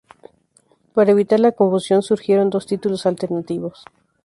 [0.95, 3.85] Para evitar la confusión, surgieron dos títulos alternativos.